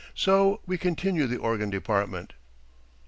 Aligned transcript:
So 0.15 0.61
we 0.65 0.79
continue 0.79 1.27
the 1.27 1.37
organ 1.37 1.69
department. 1.69 2.33